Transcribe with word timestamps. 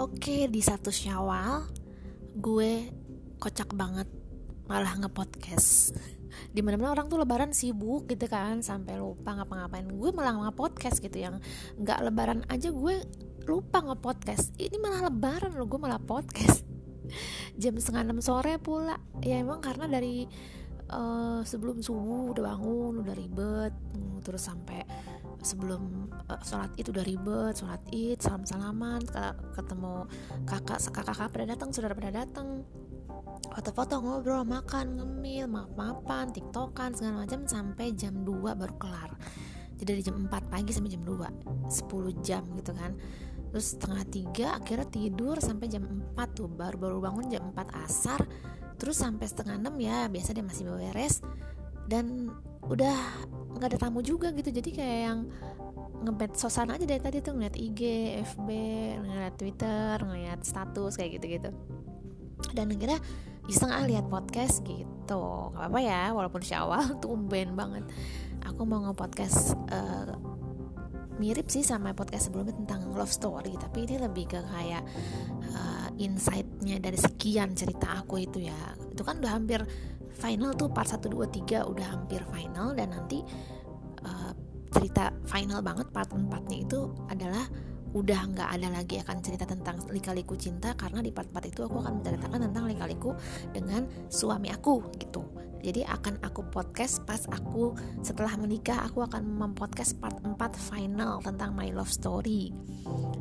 Oke, 0.00 0.48
di 0.48 0.64
satu 0.64 0.88
Syawal 0.88 1.68
gue 2.32 2.88
kocak 3.36 3.76
banget 3.76 4.08
malah 4.64 4.96
nge-podcast. 4.96 5.92
Di 6.56 6.64
mana-mana 6.64 6.96
orang 6.96 7.12
tuh 7.12 7.20
lebaran 7.20 7.52
sibuk 7.52 8.08
gitu 8.08 8.24
kan 8.24 8.64
sampai 8.64 8.96
lupa 8.96 9.36
ngapa-ngapain. 9.36 9.84
Gue 9.92 10.08
malah 10.16 10.40
nge-podcast 10.40 11.04
gitu 11.04 11.20
yang 11.20 11.36
nggak 11.76 12.00
lebaran 12.00 12.48
aja 12.48 12.72
gue 12.72 12.96
lupa 13.44 13.84
nge-podcast. 13.84 14.56
Ini 14.56 14.80
malah 14.80 15.12
lebaran 15.12 15.52
loh 15.52 15.68
gue 15.68 15.76
malah 15.76 16.00
podcast. 16.00 16.64
Jam 17.60 17.76
setengah 17.76 18.08
enam 18.08 18.24
sore 18.24 18.56
pula. 18.56 18.96
Ya 19.20 19.36
emang 19.36 19.60
karena 19.60 19.84
dari 19.84 20.24
uh, 20.88 21.44
sebelum 21.44 21.84
subuh 21.84 22.32
udah 22.32 22.56
bangun 22.56 23.04
udah 23.04 23.12
ribet 23.12 23.76
terus 24.24 24.48
sampai 24.48 24.80
sebelum 25.40 26.12
uh, 26.28 26.40
sholat 26.44 26.72
id 26.76 26.92
udah 26.92 27.04
ribet 27.04 27.54
sholat 27.56 27.82
id 27.92 28.20
salam 28.20 28.44
salaman 28.44 29.00
ketemu 29.56 30.04
kakak 30.44 30.80
kakak 30.92 31.04
kakak 31.12 31.28
pada 31.32 31.44
datang 31.56 31.68
saudara 31.72 31.94
pada 31.96 32.12
datang. 32.12 32.64
Foto-foto 33.50 33.98
ngobrol 33.98 34.46
makan 34.46 35.00
ngemil 35.00 35.50
maaf 35.50 35.72
maafan 35.74 36.30
tiktokan 36.30 36.94
segala 36.94 37.26
macam 37.26 37.42
sampai 37.48 37.90
jam 37.96 38.22
2 38.22 38.30
baru 38.54 38.74
kelar. 38.78 39.10
Jadi 39.80 39.96
dari 39.96 40.02
jam 40.04 40.16
4 40.28 40.52
pagi 40.52 40.70
sampai 40.76 40.92
jam 40.92 41.02
2 41.02 41.72
10 41.72 42.26
jam 42.26 42.42
gitu 42.54 42.72
kan. 42.76 42.94
Terus 43.50 43.66
setengah 43.74 44.02
tiga 44.06 44.46
akhirnya 44.60 44.86
tidur 44.86 45.36
sampai 45.42 45.66
jam 45.66 45.82
4 46.14 46.36
tuh 46.36 46.46
baru 46.46 46.76
baru 46.78 46.96
bangun 47.02 47.26
jam 47.32 47.42
4 47.50 47.84
asar. 47.88 48.20
Terus 48.78 48.96
sampai 49.00 49.26
setengah 49.26 49.56
enam 49.58 49.74
ya 49.80 50.06
biasa 50.06 50.36
dia 50.36 50.44
masih 50.44 50.64
beres. 50.68 51.24
Dan 51.90 52.30
udah 52.68 52.96
nggak 53.56 53.68
ada 53.76 53.78
tamu 53.78 54.00
juga 54.04 54.32
gitu. 54.32 54.50
Jadi 54.52 54.70
kayak 54.72 55.00
yang 55.06 55.20
ngebet 56.00 56.32
sosan 56.36 56.72
aja 56.72 56.84
dari 56.88 57.00
tadi 57.00 57.20
tuh 57.20 57.36
ngeliat 57.36 57.56
IG, 57.60 57.80
FB, 58.24 58.48
ngeliat 59.04 59.34
Twitter, 59.36 59.94
ngeliat 60.00 60.40
status 60.40 60.96
kayak 60.96 61.20
gitu-gitu. 61.20 61.50
Dan 62.56 62.72
akhirnya 62.72 63.00
iseng 63.50 63.68
ah 63.68 63.84
lihat 63.84 64.08
podcast 64.08 64.64
gitu. 64.64 65.52
Nggak 65.52 65.68
apa-apa 65.68 65.80
ya 65.80 66.02
walaupun 66.16 66.40
syawal 66.40 66.82
tumben 67.04 67.52
banget. 67.52 67.84
Aku 68.48 68.64
mau 68.64 68.80
nge-podcast 68.88 69.52
uh, 69.68 70.16
mirip 71.20 71.52
sih 71.52 71.60
sama 71.60 71.92
podcast 71.92 72.32
sebelumnya 72.32 72.56
tentang 72.56 72.88
love 72.96 73.12
story. 73.12 73.52
Tapi 73.60 73.84
ini 73.84 74.00
lebih 74.00 74.32
ke 74.32 74.40
kayak 74.40 74.80
uh, 75.52 75.88
insightnya 76.00 76.80
dari 76.80 76.96
sekian 76.96 77.52
cerita 77.52 78.00
aku 78.00 78.24
itu 78.24 78.40
ya. 78.40 78.56
Itu 78.88 79.04
kan 79.04 79.20
udah 79.20 79.36
hampir 79.36 79.60
final 80.16 80.54
tuh 80.56 80.68
part 80.70 80.88
1, 80.88 81.06
2, 81.06 81.14
3 81.46 81.70
udah 81.70 81.86
hampir 81.86 82.20
final 82.30 82.74
dan 82.74 82.90
nanti 82.94 83.22
uh, 84.04 84.32
cerita 84.70 85.10
final 85.26 85.60
banget 85.60 85.90
part 85.90 86.10
4 86.10 86.26
nya 86.50 86.58
itu 86.62 86.90
adalah 87.10 87.44
udah 87.90 88.20
nggak 88.30 88.48
ada 88.54 88.68
lagi 88.70 89.02
akan 89.02 89.18
cerita 89.18 89.44
tentang 89.46 89.82
lika-liku 89.90 90.38
cinta 90.38 90.78
karena 90.78 91.02
di 91.02 91.10
part-part 91.10 91.46
itu 91.46 91.66
aku 91.66 91.82
akan 91.82 92.02
menceritakan 92.02 92.40
tentang 92.50 92.64
lika-liku 92.70 93.10
dengan 93.50 93.86
suami 94.06 94.50
aku 94.54 94.86
gitu. 94.98 95.26
Jadi 95.60 95.84
akan 95.84 96.24
aku 96.24 96.48
podcast 96.48 97.04
pas 97.04 97.20
aku 97.28 97.76
setelah 98.00 98.32
menikah 98.40 98.80
aku 98.80 99.04
akan 99.04 99.28
mempodcast 99.28 100.00
part 100.00 100.16
4 100.24 100.40
final 100.56 101.20
tentang 101.20 101.52
my 101.52 101.68
love 101.68 101.92
story. 101.92 102.48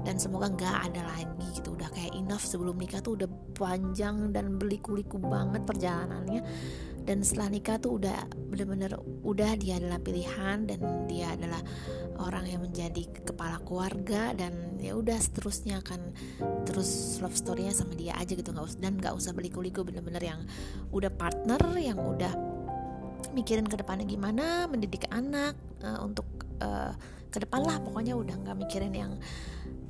Dan 0.08 0.16
semoga 0.16 0.47
nggak 0.47 0.78
ada 0.92 1.03
lagi 1.03 1.47
gitu. 1.59 1.75
Udah 1.75 1.92
kayak 1.92 2.16
enough 2.16 2.47
sebelum 2.47 2.80
nikah 2.80 3.03
tuh 3.03 3.20
udah 3.20 3.30
panjang 3.59 4.31
dan 4.31 4.56
beliku-liku 4.56 5.20
banget 5.20 5.67
perjalanannya. 5.67 6.42
Dan 7.03 7.28
setelah 7.28 7.52
nikah 7.52 7.75
tuh 7.81 8.00
udah 8.00 8.23
bener-bener 8.53 8.95
udah 9.25 9.59
dia 9.59 9.75
adalah 9.75 10.00
pilihan 10.00 10.64
dan 10.64 10.80
dia 11.12 11.36
adalah 11.36 11.59
orang 12.20 12.45
yang 12.45 12.62
menjadi 12.62 13.08
kepala 13.23 13.64
keluarga 13.64 14.36
dan 14.36 14.75
ya 14.78 14.94
udah 14.95 15.16
seterusnya 15.16 15.80
akan 15.80 16.12
terus 16.67 17.17
love 17.23 17.36
storynya 17.36 17.72
sama 17.72 17.95
dia 17.95 18.16
aja 18.20 18.36
gitu 18.36 18.52
nggak 18.52 18.67
usah 18.67 18.80
dan 18.84 18.94
nggak 19.00 19.16
usah 19.16 19.31
beliku-liku 19.31 19.88
bener-bener 19.88 20.22
yang 20.22 20.40
udah 20.91 21.09
partner 21.09 21.62
yang 21.79 21.97
udah 21.97 22.34
mikirin 23.31 23.68
ke 23.68 23.79
depannya 23.79 24.08
gimana 24.08 24.68
mendidik 24.68 25.08
anak 25.12 25.56
uh, 25.84 26.03
untuk 26.03 26.28
uh, 26.59 26.91
ke 27.29 27.40
depan 27.44 27.62
lah 27.63 27.78
pokoknya 27.79 28.18
udah 28.18 28.35
nggak 28.41 28.58
mikirin 28.58 28.94
yang 28.96 29.13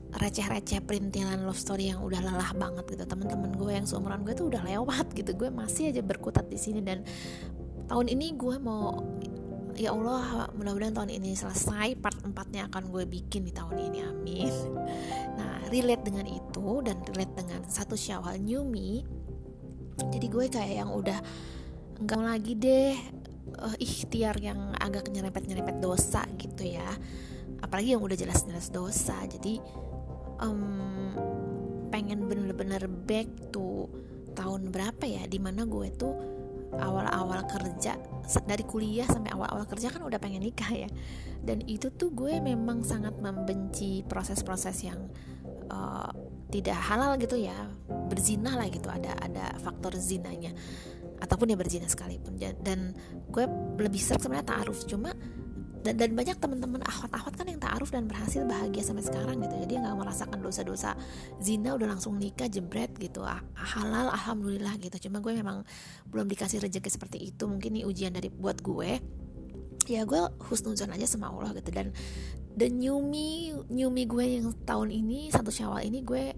receh-receh 0.10 0.82
perintilan 0.82 1.46
love 1.46 1.60
story 1.60 1.94
yang 1.94 2.02
udah 2.02 2.18
lelah 2.18 2.52
banget 2.58 2.98
gitu. 2.98 3.06
Teman-teman 3.06 3.54
gue 3.54 3.72
yang 3.78 3.86
seumuran 3.86 4.26
gue 4.26 4.34
tuh 4.34 4.50
udah 4.50 4.66
lewat 4.66 5.14
gitu 5.14 5.38
gue 5.38 5.54
masih 5.54 5.94
aja 5.94 6.02
berkutat 6.02 6.50
di 6.50 6.58
sini. 6.58 6.82
Dan 6.82 7.06
tahun 7.86 8.10
ini 8.10 8.34
gue 8.34 8.58
mau 8.58 9.06
ya 9.80 9.96
Allah 9.96 10.52
mudah-mudahan 10.52 10.92
tahun 10.92 11.12
ini 11.16 11.40
selesai 11.40 11.96
part 12.04 12.20
4 12.20 12.36
nya 12.52 12.68
akan 12.68 12.92
gue 12.92 13.08
bikin 13.08 13.48
di 13.48 13.56
tahun 13.56 13.80
ini 13.80 14.00
amin. 14.04 14.54
Nah 15.40 15.64
relate 15.72 16.04
dengan 16.04 16.28
itu 16.28 16.84
dan 16.84 17.00
relate 17.08 17.34
dengan 17.40 17.64
satu 17.64 17.96
syawal 17.96 18.36
new 18.44 18.68
me 18.68 19.08
jadi 20.12 20.28
gue 20.28 20.46
kayak 20.52 20.76
yang 20.84 20.92
udah 20.92 21.20
enggak 22.04 22.22
lagi 22.24 22.54
deh 22.60 22.92
uh, 23.56 23.76
ikhtiar 23.80 24.36
yang 24.44 24.76
agak 24.76 25.08
nyerempet-nyerempet 25.08 25.80
dosa 25.80 26.28
gitu 26.36 26.68
ya. 26.68 26.88
Apalagi 27.64 27.96
yang 27.96 28.04
udah 28.04 28.20
jelas-jelas 28.20 28.72
dosa 28.76 29.16
jadi 29.32 29.64
um, 30.44 31.16
pengen 31.88 32.28
bener-bener 32.28 32.84
back 32.88 33.28
to 33.56 33.88
tahun 34.36 34.72
berapa 34.72 35.04
ya 35.08 35.24
di 35.28 35.40
mana 35.40 35.64
gue 35.68 35.88
tuh 35.96 36.39
awal-awal 36.78 37.42
kerja 37.50 37.98
dari 38.46 38.62
kuliah 38.62 39.10
sampai 39.10 39.34
awal-awal 39.34 39.66
kerja 39.66 39.90
kan 39.90 40.06
udah 40.06 40.22
pengen 40.22 40.46
nikah 40.46 40.70
ya. 40.70 40.90
Dan 41.42 41.66
itu 41.66 41.90
tuh 41.90 42.14
gue 42.14 42.38
memang 42.38 42.86
sangat 42.86 43.18
membenci 43.18 44.06
proses-proses 44.06 44.78
yang 44.86 45.10
uh, 45.74 46.12
tidak 46.54 46.78
halal 46.78 47.18
gitu 47.18 47.40
ya. 47.40 47.56
Berzina 48.10 48.54
lah 48.54 48.70
gitu 48.70 48.86
ada 48.92 49.18
ada 49.18 49.58
faktor 49.58 49.98
zinanya. 49.98 50.54
Ataupun 51.20 51.52
ya 51.52 51.58
berzina 51.58 51.90
sekalipun. 51.90 52.38
Dan 52.38 52.94
gue 53.34 53.46
lebih 53.82 54.00
sering 54.00 54.22
sebenarnya 54.22 54.54
taaruf. 54.54 54.86
Cuma 54.86 55.10
dan, 55.80 55.96
dan 55.96 56.12
banyak 56.12 56.36
teman-teman 56.36 56.84
ahwat-ahwat 56.84 57.34
kan 57.40 57.48
yang 57.48 57.62
taaruf 57.62 57.88
dan 57.88 58.04
berhasil 58.04 58.44
bahagia 58.44 58.84
sampai 58.84 59.04
sekarang 59.08 59.40
gitu. 59.40 59.56
Jadi 59.64 59.74
nggak 59.80 59.96
merasakan 59.96 60.40
dosa-dosa 60.44 61.00
zina 61.40 61.72
udah 61.72 61.88
langsung 61.96 62.20
nikah 62.20 62.52
jebret 62.52 62.92
gitu. 63.00 63.24
Ah, 63.24 63.40
halal 63.56 64.12
alhamdulillah 64.12 64.76
gitu. 64.84 65.08
Cuma 65.08 65.24
gue 65.24 65.32
memang 65.32 65.64
belum 66.12 66.28
dikasih 66.28 66.60
rezeki 66.60 66.90
seperti 66.92 67.18
itu. 67.32 67.48
Mungkin 67.48 67.80
ini 67.80 67.88
ujian 67.88 68.12
dari 68.12 68.28
buat 68.28 68.60
gue. 68.60 69.00
Ya 69.88 70.04
gue 70.04 70.22
husnuzon 70.52 70.92
aja 70.92 71.08
sama 71.08 71.32
Allah 71.32 71.56
gitu. 71.56 71.72
Dan 71.72 71.96
the 72.60 72.68
new 72.68 73.00
me 73.00 73.56
new 73.72 73.88
me 73.88 74.04
gue 74.04 74.44
yang 74.44 74.52
tahun 74.68 74.92
ini 74.92 75.32
satu 75.32 75.48
syawal 75.48 75.88
ini 75.88 76.04
gue 76.04 76.36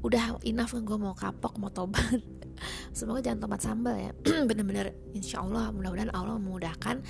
udah 0.00 0.40
enough 0.48 0.72
gue 0.72 0.96
mau 0.96 1.12
kapok 1.12 1.60
mau 1.60 1.68
tobat. 1.68 2.24
Semoga 2.96 3.20
jangan 3.20 3.44
tobat 3.44 3.60
sambal 3.60 4.00
ya. 4.00 4.12
Bener-bener 4.48 4.96
insya 5.12 5.44
Allah 5.44 5.68
mudah-mudahan 5.76 6.08
Allah 6.16 6.40
memudahkan 6.40 7.04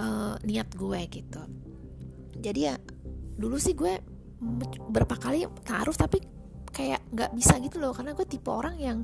uh, 0.00 0.36
niat 0.44 0.68
gue 0.74 1.00
gitu. 1.08 1.42
Jadi 2.40 2.60
ya 2.68 2.74
dulu 3.36 3.56
sih 3.60 3.76
gue 3.76 4.00
berapa 4.92 5.16
kali 5.16 5.48
taruh 5.64 5.96
tapi 5.96 6.20
kayak 6.70 7.08
nggak 7.12 7.30
bisa 7.32 7.56
gitu 7.60 7.80
loh. 7.80 7.92
Karena 7.96 8.12
gue 8.12 8.26
tipe 8.28 8.48
orang 8.48 8.76
yang 8.76 8.98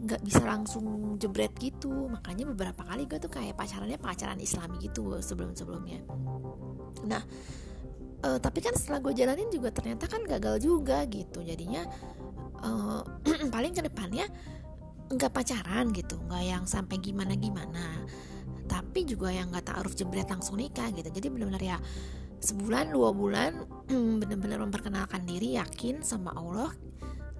nggak 0.00 0.20
bisa 0.20 0.44
langsung 0.44 1.16
jebret 1.16 1.56
gitu. 1.56 2.08
Makanya 2.12 2.48
beberapa 2.52 2.84
kali 2.84 3.08
gue 3.08 3.16
tuh 3.20 3.32
kayak 3.32 3.56
pacarannya 3.56 3.96
pacaran 3.96 4.40
islami 4.40 4.80
gitu 4.80 5.20
sebelum 5.24 5.56
sebelumnya 5.56 6.04
nah 7.04 7.22
uh, 8.24 8.38
tapi 8.40 8.64
kan 8.64 8.72
setelah 8.72 9.04
gue 9.04 9.12
jalanin 9.12 9.48
juga 9.52 9.74
ternyata 9.74 10.08
kan 10.08 10.24
gagal 10.24 10.62
juga 10.64 11.04
gitu. 11.10 11.44
Jadinya 11.44 11.84
uh, 12.64 13.02
paling 13.54 13.76
ke 13.76 13.82
depannya 13.84 14.26
nggak 15.12 15.32
pacaran 15.32 15.92
gitu. 15.92 16.16
Nggak 16.24 16.42
yang 16.44 16.64
sampai 16.64 16.96
gimana 16.98 17.36
gimana 17.36 18.00
tapi 18.64 19.04
juga 19.04 19.28
yang 19.30 19.52
nggak 19.52 19.66
taruh 19.68 19.92
jebret 19.92 20.28
langsung 20.28 20.56
nikah 20.56 20.88
gitu. 20.92 21.08
Jadi 21.08 21.26
benar-benar 21.32 21.62
ya 21.62 21.78
sebulan 22.44 22.92
dua 22.92 23.10
bulan 23.12 23.64
benar-benar 24.20 24.60
memperkenalkan 24.60 25.24
diri 25.24 25.56
yakin 25.56 26.04
sama 26.04 26.32
Allah 26.36 26.72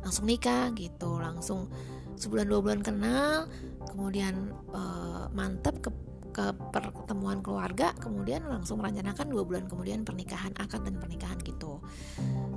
langsung 0.04 0.28
nikah 0.28 0.72
gitu. 0.76 1.20
Langsung 1.20 1.68
sebulan 2.14 2.46
dua 2.46 2.60
bulan 2.62 2.80
kenal 2.84 3.48
kemudian 3.90 4.54
uh, 4.72 5.28
mantep 5.34 5.80
ke 5.82 5.90
ke 6.34 6.50
pertemuan 6.74 7.38
keluarga 7.46 7.94
kemudian 8.02 8.42
langsung 8.50 8.82
merencanakan 8.82 9.30
dua 9.30 9.46
bulan 9.46 9.70
kemudian 9.70 10.02
pernikahan 10.02 10.50
akad 10.58 10.82
dan 10.82 10.98
pernikahan 10.98 11.38
gitu. 11.46 11.78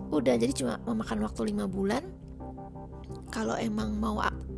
Udah 0.09 0.33
jadi 0.33 0.49
cuma 0.51 0.81
memakan 0.89 1.21
waktu 1.21 1.53
lima 1.53 1.69
bulan. 1.69 2.01
Kalau 3.29 3.53
emang 3.53 3.93
mau 4.01 4.17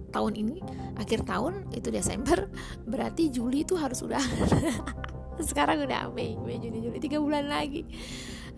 tahun 0.10 0.34
ini 0.36 0.58
akhir 0.98 1.26
tahun 1.26 1.70
itu 1.74 1.90
Desember 1.94 2.50
berarti 2.92 3.30
Juli 3.30 3.64
itu 3.64 3.78
harus 3.78 4.02
udah 4.04 4.22
sekarang 5.50 5.88
udah 5.88 6.12
Mei 6.12 6.36
Mei 6.36 6.60
Juni 6.60 6.84
Juli 6.84 7.00
tiga 7.00 7.18
bulan 7.24 7.48
lagi. 7.48 7.88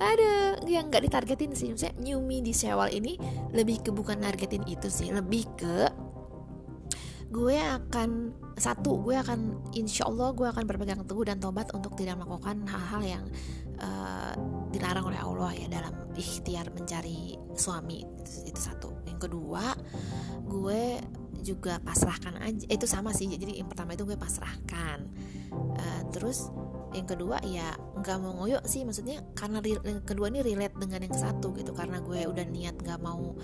Ada 0.02 0.66
yang 0.66 0.90
nggak 0.90 1.06
ditargetin 1.06 1.54
sih 1.54 1.70
misalnya 1.70 1.94
new 2.02 2.18
me 2.26 2.42
di 2.42 2.58
Syawal 2.58 2.90
ini 2.90 3.22
lebih 3.54 3.86
ke 3.86 3.94
bukan 3.94 4.18
targetin 4.18 4.66
itu 4.66 4.90
sih 4.90 5.14
lebih 5.14 5.46
ke 5.54 5.94
gue 7.32 7.56
akan 7.56 8.36
satu 8.60 9.00
gue 9.08 9.16
akan 9.16 9.72
insya 9.72 10.04
Allah 10.04 10.36
gue 10.36 10.44
akan 10.44 10.68
berpegang 10.68 11.08
teguh 11.08 11.24
dan 11.24 11.40
tobat 11.40 11.72
untuk 11.72 11.96
tidak 11.96 12.20
melakukan 12.20 12.68
hal-hal 12.68 13.02
yang 13.06 13.26
uh, 13.80 14.36
dilarang 14.74 15.08
oleh 15.08 15.22
Allah 15.22 15.52
ya 15.56 15.68
dalam 15.72 15.96
ikhtiar 16.12 16.68
mencari 16.76 17.40
suami 17.56 18.04
itu, 18.04 18.52
itu 18.52 18.60
satu. 18.60 18.92
Yang 19.08 19.32
kedua 19.32 19.64
gue 20.44 21.00
juga 21.44 21.82
pasrahkan 21.82 22.40
aja. 22.40 22.66
Itu 22.70 22.86
sama 22.88 23.12
sih 23.12 23.28
jadi 23.28 23.60
yang 23.60 23.68
pertama 23.68 23.98
itu 23.98 24.06
gue 24.06 24.18
pasrahkan. 24.18 25.06
Uh, 25.52 26.02
terus 26.16 26.48
yang 26.96 27.08
kedua 27.08 27.40
ya 27.44 27.76
nggak 28.00 28.18
mau 28.20 28.44
ngoyo 28.44 28.60
sih 28.68 28.84
maksudnya 28.84 29.24
karena 29.36 29.60
yang 29.64 30.04
kedua 30.04 30.28
ini 30.32 30.40
relate 30.46 30.78
dengan 30.80 31.04
yang 31.04 31.18
satu 31.18 31.52
gitu. 31.58 31.74
Karena 31.74 32.00
gue 32.00 32.24
udah 32.30 32.46
niat 32.48 32.80
nggak 32.80 33.00
mau 33.02 33.36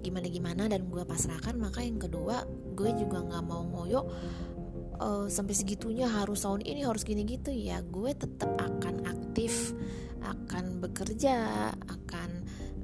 gimana 0.00 0.26
gimana 0.30 0.62
dan 0.70 0.86
gue 0.86 1.02
pasrahkan 1.02 1.56
maka 1.58 1.82
yang 1.82 1.98
kedua 1.98 2.46
gue 2.76 2.90
juga 2.94 3.24
nggak 3.24 3.44
mau 3.44 3.64
ngoyo 3.66 4.06
uh, 5.00 5.26
sampai 5.28 5.54
segitunya 5.56 6.08
harus 6.08 6.44
tahun 6.44 6.64
ini 6.64 6.84
harus 6.84 7.04
gini 7.04 7.24
gitu 7.26 7.52
ya 7.52 7.80
gue 7.84 8.12
tetap 8.16 8.50
akan 8.56 9.04
aktif 9.04 9.74
akan 10.24 10.82
bekerja 10.82 11.34
akan 11.86 12.25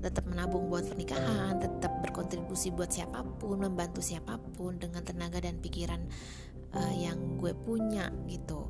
tetap 0.02 0.26
menabung 0.26 0.66
buat 0.66 0.82
pernikahan 0.90 1.62
tetap 1.62 2.02
berkontribusi 2.02 2.75
buat 2.75 2.90
siapa 2.90 3.22
pun 3.38 3.62
membantu 3.62 4.02
siapa 4.02 4.37
pun 4.58 4.76
dengan 4.76 5.06
tenaga 5.06 5.38
dan 5.38 5.62
pikiran 5.62 6.02
uh, 6.75 6.94
yang 6.99 7.38
gue 7.38 7.54
punya 7.54 8.10
gitu. 8.26 8.69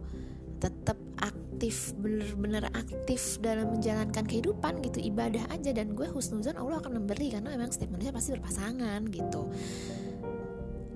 Tetap 0.60 0.94
aktif 1.18 1.96
bener-bener 1.98 2.70
aktif 2.70 3.40
dalam 3.42 3.74
menjalankan 3.74 4.22
kehidupan 4.28 4.84
gitu. 4.84 5.02
Ibadah 5.02 5.50
aja 5.50 5.74
dan 5.74 5.96
gue 5.96 6.06
husnuzan 6.12 6.54
Allah 6.60 6.78
akan 6.78 7.02
memberi 7.02 7.34
karena 7.34 7.50
memang 7.56 7.72
setiap 7.72 7.96
manusia 7.96 8.14
pasti 8.14 8.30
berpasangan 8.36 9.00
gitu. 9.10 9.50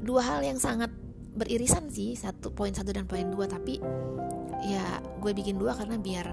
Dua 0.07 0.23
hal 0.23 0.47
yang 0.47 0.61
sangat 0.61 0.93
beririsan 1.37 1.93
sih 1.93 2.17
satu 2.17 2.49
poin 2.55 2.73
satu 2.73 2.97
dan 2.97 3.05
poin 3.05 3.29
dua 3.29 3.45
tapi 3.45 3.77
ya 4.65 5.05
gue 5.21 5.33
bikin 5.37 5.61
dua 5.61 5.77
karena 5.77 6.01
biar 6.01 6.27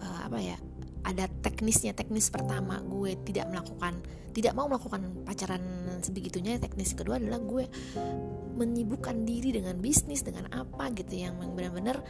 uh, 0.00 0.20
apa 0.24 0.40
ya 0.40 0.56
ada 1.02 1.26
teknisnya 1.42 1.92
teknis 1.92 2.30
pertama 2.30 2.78
gue 2.86 3.18
tidak 3.26 3.50
melakukan 3.50 3.98
tidak 4.32 4.56
mau 4.56 4.66
melakukan 4.66 5.28
pacaran 5.28 5.62
sebegitunya. 6.00 6.56
Teknis 6.56 6.96
kedua 6.96 7.20
adalah 7.20 7.38
gue 7.38 7.68
menyibukkan 8.56 9.28
diri 9.28 9.52
dengan 9.52 9.76
bisnis 9.78 10.24
dengan 10.24 10.48
apa 10.50 10.88
gitu 10.96 11.20
yang 11.20 11.36
benar-benar 11.52 12.00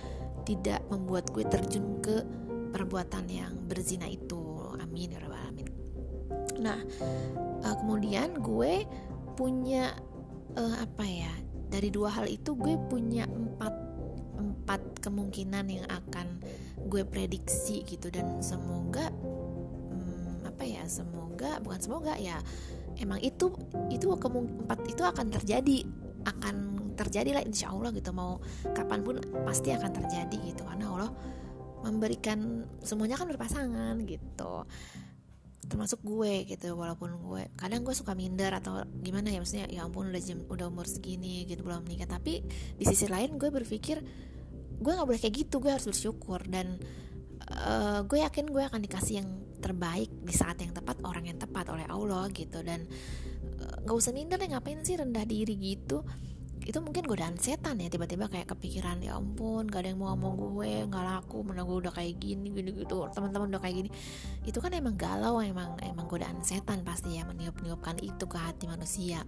tidak 0.47 0.83
membuat 0.87 1.29
gue 1.35 1.44
terjun 1.47 1.99
ke 1.99 2.23
perbuatan 2.71 3.27
yang 3.27 3.53
berzina 3.67 4.06
itu. 4.06 4.39
Amin 4.79 5.12
ya 5.12 5.19
rabbal 5.19 5.39
alamin. 5.50 5.69
Nah 6.62 6.79
uh, 7.67 7.75
kemudian 7.83 8.39
gue 8.39 8.87
punya 9.35 9.91
uh, 10.55 10.77
apa 10.79 11.05
ya 11.05 11.33
dari 11.73 11.89
dua 11.91 12.12
hal 12.12 12.29
itu 12.29 12.55
gue 12.55 12.77
punya 12.87 13.27
empat 13.27 13.72
kemungkinan 15.03 15.67
yang 15.67 15.87
akan 15.91 16.39
gue 16.87 17.03
prediksi 17.03 17.83
gitu. 17.83 18.09
Dan 18.09 18.39
semoga 18.39 19.11
hmm, 19.11 20.47
apa 20.47 20.63
ya 20.63 20.87
semoga 20.87 21.59
bukan 21.61 21.81
semoga 21.83 22.15
ya 22.17 22.39
emang 23.03 23.19
itu 23.19 23.51
itu 23.91 24.07
itu 24.87 25.03
akan 25.03 25.27
terjadi 25.35 25.83
akan 26.23 26.57
terjadi 26.95 27.41
lah 27.41 27.43
insya 27.43 27.75
Allah 27.75 27.91
gitu. 27.91 28.15
Mau 28.15 28.39
kapan 28.71 29.01
pun 29.03 29.19
pasti 29.43 29.75
akan 29.75 29.91
terjadi 29.91 30.37
gitu. 30.55 30.63
Karena 30.63 30.87
Allah 30.93 31.11
memberikan 31.83 32.63
semuanya 32.85 33.19
kan 33.19 33.27
berpasangan 33.27 33.99
gitu. 34.07 34.65
Termasuk 35.67 36.05
gue 36.05 36.45
gitu 36.47 36.77
walaupun 36.77 37.17
gue 37.17 37.49
kadang 37.57 37.83
gue 37.83 37.97
suka 37.97 38.13
minder 38.13 38.53
atau 38.53 38.85
gimana 39.01 39.33
ya 39.33 39.41
maksudnya 39.41 39.67
ya 39.73 39.87
ampun 39.89 40.13
udah 40.13 40.23
jam, 40.23 40.45
udah 40.47 40.69
umur 40.69 40.87
segini 40.87 41.49
gitu 41.49 41.65
belum 41.65 41.83
menikah. 41.87 42.07
Tapi 42.07 42.45
di 42.77 42.85
sisi 42.87 43.09
lain 43.09 43.41
gue 43.41 43.51
berpikir 43.51 43.99
gue 44.79 44.93
nggak 44.93 45.09
boleh 45.09 45.21
kayak 45.21 45.35
gitu 45.47 45.61
gue 45.61 45.71
harus 45.73 45.87
bersyukur. 45.89 46.41
Dan 46.47 46.79
uh, 47.51 48.01
gue 48.07 48.19
yakin 48.23 48.49
gue 48.49 48.63
akan 48.63 48.81
dikasih 48.81 49.25
yang 49.25 49.29
terbaik 49.63 50.11
di 50.27 50.35
saat 50.35 50.59
yang 50.59 50.75
tepat 50.75 50.99
orang 51.07 51.31
yang 51.31 51.39
tepat 51.39 51.71
oleh 51.71 51.87
Allah 51.87 52.27
gitu. 52.35 52.63
Dan 52.63 52.87
eh, 53.63 53.75
nggak 53.87 53.95
uh, 53.95 54.01
usah 54.01 54.11
minder 54.11 54.39
deh 54.39 54.51
ngapain 54.51 54.83
sih 54.83 54.99
rendah 54.99 55.23
diri 55.27 55.55
gitu? 55.55 56.03
Itu 56.63 56.79
mungkin 56.79 57.03
godaan 57.11 57.43
setan 57.43 57.83
ya 57.83 57.91
tiba-tiba 57.91 58.31
kayak 58.31 58.55
kepikiran 58.55 59.03
ya 59.03 59.19
ampun 59.19 59.67
gak 59.67 59.83
ada 59.83 59.89
yang 59.91 59.99
mau 59.99 60.15
ngomong 60.15 60.35
gue 60.55 60.87
nggak 60.87 61.05
laku 61.11 61.43
mana 61.43 61.67
gue 61.67 61.75
udah 61.75 61.91
kayak 61.91 62.23
gini 62.23 62.55
gini 62.55 62.71
gitu 62.87 63.11
teman-teman 63.11 63.51
udah 63.51 63.63
kayak 63.63 63.77
gini. 63.83 63.91
Itu 64.47 64.63
kan 64.63 64.71
emang 64.71 64.95
galau 64.95 65.43
emang 65.43 65.75
emang 65.83 66.07
godaan 66.07 66.39
setan 66.47 66.87
pasti 66.87 67.19
ya 67.19 67.27
meniup-niupkan 67.27 67.99
itu 67.99 68.31
ke 68.31 68.39
hati 68.39 68.71
manusia 68.71 69.27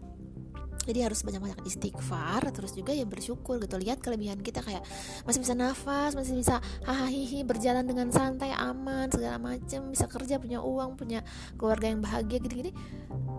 jadi 0.84 1.08
harus 1.10 1.24
banyak-banyak 1.24 1.64
istighfar 1.64 2.44
terus 2.52 2.76
juga 2.76 2.92
ya 2.92 3.08
bersyukur 3.08 3.58
gitu. 3.60 3.76
Lihat 3.80 4.04
kelebihan 4.04 4.40
kita 4.44 4.60
kayak 4.60 4.84
masih 5.24 5.40
bisa 5.40 5.54
nafas 5.56 6.12
masih 6.12 6.36
bisa 6.36 6.60
hahaha 6.84 7.40
berjalan 7.42 7.84
dengan 7.88 8.12
santai 8.12 8.52
aman 8.52 9.08
segala 9.08 9.40
macem 9.40 9.88
bisa 9.90 10.04
kerja 10.06 10.36
punya 10.36 10.60
uang 10.60 10.96
punya 11.00 11.24
keluarga 11.56 11.88
yang 11.88 12.00
bahagia 12.04 12.38
gitu-gitu 12.40 12.70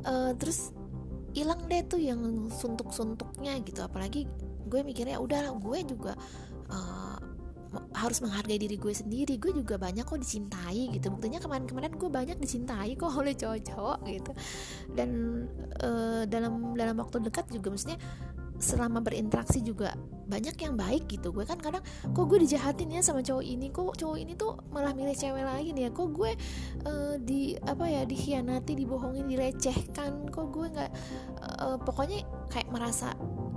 uh, 0.05 0.31
terus 0.37 0.73
hilang 1.35 1.67
deh 1.67 1.83
tuh 1.83 1.99
yang 1.99 2.47
suntuk-suntuknya 2.47 3.59
gitu. 3.67 3.83
Apalagi 3.83 4.25
gue 4.65 4.81
mikirnya 4.81 5.19
udah 5.19 5.51
gue 5.59 5.79
juga 5.85 6.15
uh, 6.71 7.04
harus 7.95 8.19
menghargai 8.23 8.59
diri 8.59 8.75
gue 8.75 8.93
sendiri. 8.93 9.39
Gue 9.39 9.51
juga 9.55 9.75
banyak 9.75 10.03
kok 10.03 10.19
dicintai 10.19 10.91
gitu. 10.95 11.11
Buktinya 11.11 11.39
kemarin-kemarin 11.39 11.93
gue 11.95 12.09
banyak 12.09 12.37
dicintai 12.39 12.95
kok 12.95 13.11
oleh 13.21 13.33
cowok-cowok 13.35 13.99
gitu. 14.09 14.31
Dan 14.93 15.09
uh, 15.83 16.23
dalam 16.27 16.73
dalam 16.73 16.95
waktu 16.99 17.23
dekat 17.23 17.51
juga 17.51 17.73
maksudnya 17.73 17.99
selama 18.55 19.03
berinteraksi 19.03 19.59
juga 19.59 19.91
banyak 20.25 20.55
yang 20.57 20.73
baik 20.79 21.05
gitu. 21.11 21.29
Gue 21.35 21.45
kan 21.45 21.59
kadang 21.59 21.83
kok 22.11 22.25
gue 22.25 22.39
dijahatin 22.41 22.97
ya 22.97 23.01
sama 23.03 23.21
cowok 23.21 23.45
ini? 23.45 23.67
Kok 23.69 23.95
cowok 23.99 24.17
ini 24.17 24.33
tuh 24.33 24.57
malah 24.71 24.95
milih 24.95 25.13
cewek 25.13 25.43
lain 25.43 25.75
ya? 25.75 25.89
Kok 25.91 26.09
gue 26.15 26.31
uh, 26.87 27.15
di 27.19 27.53
apa 27.59 27.85
ya 27.85 28.01
dikhianati 28.07 28.73
dibohongin 28.73 29.27
dilecehkan? 29.27 30.31
Kok 30.31 30.45
gue 30.49 30.65
nggak 30.71 30.91
uh, 31.61 31.77
pokoknya 31.83 32.25
kayak 32.49 32.71
merasa 32.71 33.13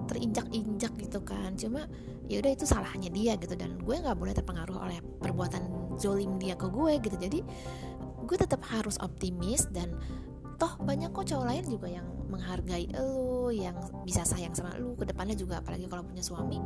terinjak-injak 0.08 0.92
gitu 0.96 1.20
kan. 1.22 1.54
Cuma 1.54 1.84
ya 2.26 2.40
udah 2.40 2.52
itu 2.56 2.64
salahnya 2.64 3.12
dia 3.12 3.36
gitu 3.36 3.54
dan 3.54 3.76
gue 3.78 3.96
nggak 3.96 4.16
boleh 4.16 4.32
terpengaruh 4.32 4.80
oleh 4.80 4.98
perbuatan 5.20 5.94
zolim 6.00 6.40
dia 6.40 6.56
ke 6.56 6.66
gue 6.66 6.92
gitu. 7.04 7.16
Jadi 7.20 7.40
gue 8.24 8.36
tetap 8.36 8.60
harus 8.68 8.96
optimis 9.00 9.68
dan 9.70 9.92
toh 10.58 10.74
banyak 10.82 11.14
kok 11.14 11.22
cowok 11.30 11.46
lain 11.46 11.64
juga 11.70 11.86
yang 11.86 12.06
menghargai 12.28 12.90
lo 12.90 13.48
yang 13.48 13.78
bisa 14.02 14.26
sayang 14.26 14.52
sama 14.52 14.74
lo 14.74 14.98
ke 14.98 15.06
depannya 15.06 15.38
juga 15.38 15.62
apalagi 15.62 15.86
kalau 15.86 16.02
punya 16.02 16.20
suami 16.20 16.58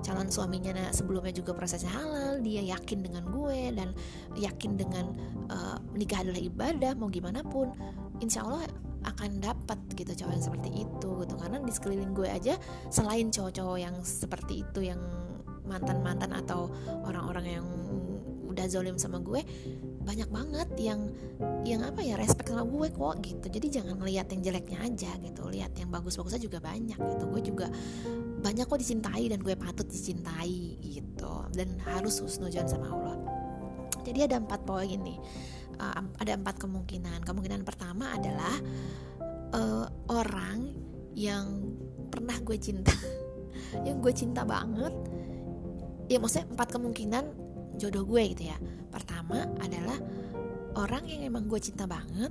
calon 0.00 0.32
suaminya 0.32 0.72
nah, 0.72 0.90
sebelumnya 0.90 1.36
juga 1.36 1.52
prosesnya 1.52 1.92
halal 1.92 2.40
dia 2.40 2.64
yakin 2.64 3.04
dengan 3.04 3.28
gue 3.28 3.76
dan 3.76 3.92
yakin 4.32 4.80
dengan 4.80 5.12
uh, 5.52 5.76
menikah 5.92 6.24
adalah 6.24 6.40
ibadah 6.40 6.92
mau 6.96 7.12
gimana 7.12 7.44
pun 7.44 7.68
insya 8.24 8.42
Allah 8.48 8.64
akan 9.06 9.38
dapat 9.42 9.78
gitu 9.94 10.24
cowok 10.24 10.32
yang 10.34 10.44
seperti 10.44 10.70
itu 10.82 11.10
gitu. 11.24 11.34
Karena 11.38 11.56
di 11.62 11.72
sekeliling 11.72 12.12
gue 12.16 12.28
aja 12.28 12.54
selain 12.88 13.30
cowok-cowok 13.30 13.78
yang 13.78 13.96
seperti 14.02 14.64
itu 14.66 14.80
yang 14.90 15.00
mantan-mantan 15.68 16.32
atau 16.32 16.72
orang-orang 17.04 17.60
yang 17.60 17.66
udah 18.48 18.66
zolim 18.66 18.98
sama 18.98 19.22
gue 19.22 19.44
banyak 20.02 20.26
banget 20.32 20.68
yang 20.80 21.12
yang 21.68 21.84
apa 21.84 22.00
ya 22.00 22.16
respect 22.16 22.48
sama 22.48 22.64
gue 22.64 22.88
kok 22.88 23.14
gitu. 23.20 23.46
Jadi 23.52 23.66
jangan 23.68 23.94
melihat 24.00 24.26
yang 24.32 24.40
jeleknya 24.40 24.78
aja 24.80 25.10
gitu 25.20 25.42
lihat 25.52 25.76
yang 25.76 25.92
bagus-bagusnya 25.92 26.40
juga 26.40 26.58
banyak 26.64 26.96
gitu. 26.96 27.24
Gue 27.28 27.42
juga 27.44 27.66
banyak 28.40 28.64
kok 28.64 28.80
dicintai 28.80 29.28
dan 29.28 29.44
gue 29.44 29.52
patut 29.52 29.84
dicintai 29.84 30.80
gitu. 30.80 31.44
Dan 31.52 31.76
harus 31.84 32.24
husnujon 32.24 32.64
sama 32.64 32.88
Allah. 32.88 33.16
Jadi 34.02 34.24
ada 34.24 34.40
empat 34.40 34.64
poin 34.64 34.96
nih 34.96 35.20
uh, 35.78 36.02
ada 36.18 36.32
empat 36.34 36.58
kemungkinan. 36.60 37.24
Kemungkinan 37.24 37.62
pertama 37.62 38.12
adalah 38.14 38.54
uh, 39.54 39.86
orang 40.10 40.74
yang 41.14 41.74
pernah 42.12 42.38
gue 42.42 42.56
cinta 42.58 42.94
yang 43.86 44.02
gue 44.02 44.12
cinta 44.12 44.42
banget. 44.44 44.94
Ya 46.08 46.18
maksudnya 46.20 46.48
empat 46.52 46.68
kemungkinan 46.74 47.24
jodoh 47.78 48.04
gue 48.04 48.22
gitu 48.34 48.50
ya. 48.50 48.58
Pertama 48.90 49.46
adalah 49.62 49.98
orang 50.76 51.04
yang 51.08 51.26
emang 51.26 51.46
gue 51.48 51.58
cinta 51.58 51.86
banget 51.88 52.30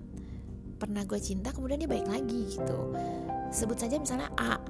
pernah 0.77 1.01
gue 1.09 1.17
cinta 1.17 1.49
kemudian 1.49 1.81
dia 1.81 1.89
baik 1.89 2.07
lagi 2.07 2.53
gitu. 2.53 2.93
Sebut 3.49 3.77
saja 3.81 3.97
misalnya 3.97 4.29
A. 4.37 4.61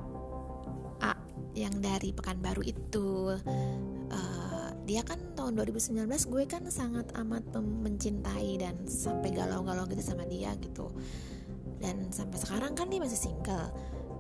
A 1.03 1.11
yang 1.53 1.75
dari 1.83 2.15
Pekanbaru 2.15 2.63
itu 2.63 3.35
uh, 4.13 4.46
dia 4.87 5.03
kan 5.03 5.19
tahun 5.35 5.59
2019 5.59 6.07
gue 6.07 6.43
kan 6.47 6.63
sangat 6.71 7.11
amat 7.19 7.43
mencintai 7.59 8.55
dan 8.55 8.79
sampai 8.87 9.35
galau-galau 9.35 9.83
gitu 9.91 9.99
sama 9.99 10.23
dia 10.23 10.55
gitu. 10.63 10.87
Dan 11.83 12.07
sampai 12.07 12.39
sekarang 12.39 12.71
kan 12.71 12.87
dia 12.87 13.03
masih 13.03 13.19
single. 13.19 13.67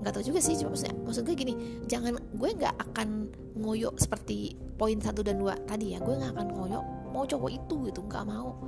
Nggak 0.03 0.11
tahu 0.19 0.23
juga 0.27 0.39
sih 0.43 0.59
cuma 0.59 0.75
maksudnya 0.75 0.95
maksud 1.07 1.23
gue 1.23 1.35
gini 1.39 1.53
jangan 1.87 2.19
gue 2.19 2.49
nggak 2.51 2.75
akan 2.91 3.31
ngoyo 3.57 3.95
seperti 3.95 4.59
poin 4.75 4.99
satu 4.99 5.23
dan 5.23 5.39
dua 5.39 5.55
tadi 5.63 5.95
ya. 5.95 6.03
Gue 6.03 6.19
nggak 6.19 6.35
akan 6.35 6.47
ngoyo 6.51 6.79
mau 7.15 7.23
cowok 7.23 7.49
itu 7.55 7.75
gitu 7.87 8.03
nggak 8.03 8.27
mau. 8.27 8.59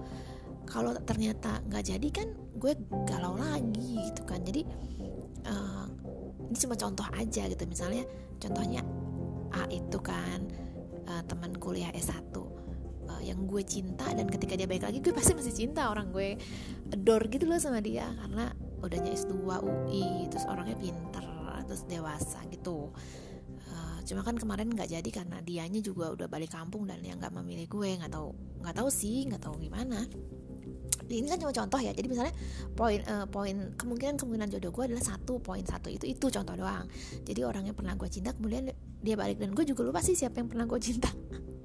Kalau 0.63 0.96
ternyata 1.03 1.60
nggak 1.68 1.84
jadi 1.84 2.08
kan 2.15 2.27
gue 2.56 2.74
galau 3.12 3.36
lagi 3.36 4.08
gitu 4.08 4.24
kan. 4.24 4.39
Jadi 4.48 4.63
uh, 5.51 5.86
ini 6.48 6.58
cuma 6.63 6.79
contoh 6.79 7.06
aja 7.12 7.44
gitu. 7.44 7.63
Misalnya 7.68 8.08
contohnya 8.39 8.88
A 9.51 9.68
itu 9.68 10.00
kan 10.00 10.69
uh, 11.10 11.24
teman 11.25 11.58
kuliah 11.58 11.89
S1 11.92 12.32
uh, 12.38 13.22
yang 13.25 13.50
gue 13.50 13.66
cinta 13.66 14.06
dan 14.13 14.30
ketika 14.30 14.54
dia 14.54 14.70
baik 14.70 14.86
lagi 14.86 15.01
gue 15.01 15.12
pasti 15.12 15.34
masih 15.34 15.54
cinta 15.54 15.89
orang 15.89 16.13
gue 16.13 16.38
adore 16.94 17.25
gitu 17.34 17.50
loh 17.50 17.58
sama 17.58 17.82
dia. 17.82 18.06
Karena 18.06 18.54
udahnya 18.80 19.12
S2 19.18 19.34
UI 19.66 20.30
terus 20.30 20.46
orangnya 20.46 20.78
pinter 20.78 21.25
terus 21.66 21.86
dewasa 21.86 22.42
gitu. 22.50 22.89
Uh, 23.70 24.00
cuma 24.01 24.25
kan 24.25 24.34
kemarin 24.34 24.74
nggak 24.74 24.89
jadi 24.89 25.10
karena 25.13 25.38
dianya 25.46 25.82
juga 25.86 26.10
udah 26.10 26.25
balik 26.25 26.50
kampung 26.50 26.89
dan 26.89 27.01
yang 27.06 27.22
nggak 27.22 27.34
memilih 27.34 27.70
gue 27.70 27.89
nggak 28.01 28.10
tahu 28.10 28.34
nggak 28.66 28.75
tahu 28.82 28.89
sih 28.89 29.30
nggak 29.30 29.46
tahu 29.46 29.62
gimana 29.62 30.10
ini 31.18 31.28
kan 31.28 31.42
cuma 31.42 31.50
contoh 31.50 31.80
ya. 31.82 31.92
Jadi 31.96 32.06
misalnya 32.06 32.34
poin 32.78 33.01
uh, 33.10 33.25
poin 33.25 33.74
kemungkinan 33.74 34.22
kemungkinan 34.22 34.50
jodoh 34.54 34.70
gue 34.70 34.84
adalah 34.94 35.01
satu 35.01 35.42
poin 35.42 35.66
satu 35.66 35.89
itu 35.89 36.06
itu 36.06 36.25
contoh 36.30 36.54
doang. 36.54 36.86
Jadi 37.25 37.42
orang 37.42 37.66
yang 37.66 37.74
pernah 37.74 37.98
gue 37.98 38.10
cinta 38.12 38.36
kemudian 38.38 38.70
dia 39.01 39.16
balik. 39.18 39.42
Dan 39.42 39.58
gue 39.58 39.66
juga 39.66 39.82
lupa 39.82 40.06
sih 40.06 40.13
siapa 40.13 40.38
yang 40.38 40.50
pernah 40.54 40.70
gue 40.70 40.78
cinta. 40.78 41.10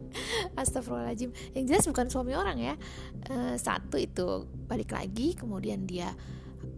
Astagfirullahaladzim. 0.60 1.30
Yang 1.52 1.64
jelas 1.68 1.84
bukan 1.90 2.06
suami 2.08 2.32
orang 2.32 2.56
ya. 2.56 2.74
Uh, 3.28 3.58
satu 3.60 4.00
itu 4.00 4.48
balik 4.64 4.96
lagi 4.96 5.36
kemudian 5.36 5.84
dia 5.84 6.14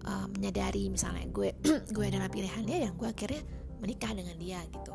uh, 0.06 0.26
menyadari 0.34 0.90
misalnya 0.90 1.28
gue 1.30 1.54
gue 1.94 2.04
adalah 2.08 2.26
pilihannya 2.26 2.88
yang 2.88 2.94
gue 2.98 3.06
akhirnya 3.06 3.42
menikah 3.78 4.10
dengan 4.10 4.36
dia 4.40 4.58
gitu. 4.72 4.92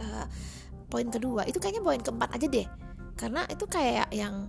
Uh, 0.00 0.26
poin 0.90 1.06
kedua 1.06 1.46
itu 1.46 1.62
kayaknya 1.62 1.82
poin 1.84 2.00
keempat 2.02 2.36
aja 2.36 2.46
deh. 2.50 2.66
Karena 3.14 3.44
itu 3.52 3.64
kayak 3.68 4.08
yang 4.16 4.48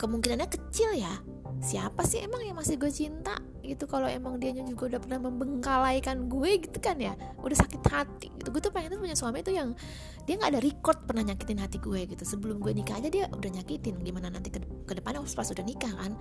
kemungkinannya 0.00 0.48
kecil 0.48 0.96
ya. 0.96 1.12
Siapa 1.60 2.08
sih 2.08 2.24
emang 2.24 2.40
yang 2.40 2.56
masih 2.56 2.80
gue 2.80 2.88
cinta 2.88 3.36
gitu? 3.60 3.84
Kalau 3.84 4.08
emang 4.08 4.40
dia 4.40 4.56
juga 4.56 4.96
udah 4.96 5.00
pernah 5.04 5.20
membengkalaikan 5.28 6.24
gue 6.32 6.64
gitu 6.64 6.80
kan 6.80 6.96
ya 6.96 7.12
udah 7.44 7.56
sakit 7.60 7.82
hati 7.84 8.32
gitu. 8.32 8.48
Gue 8.48 8.64
tuh 8.64 8.72
pengen 8.72 8.96
tuh 8.96 9.00
punya 9.04 9.12
suami 9.12 9.44
itu 9.44 9.52
yang 9.52 9.76
dia 10.24 10.40
nggak 10.40 10.56
ada 10.56 10.60
record 10.64 11.04
pernah 11.04 11.20
nyakitin 11.28 11.60
hati 11.60 11.76
gue 11.76 12.00
gitu. 12.08 12.24
Sebelum 12.24 12.64
gue 12.64 12.72
nikah 12.72 12.96
aja 12.96 13.12
dia 13.12 13.28
udah 13.28 13.50
nyakitin. 13.60 14.00
Gimana 14.00 14.32
nanti 14.32 14.48
ke, 14.48 14.64
ke 14.64 14.92
depannya 14.96 15.20
pas 15.20 15.44
udah 15.52 15.64
nikah 15.68 15.92
kan? 15.92 16.16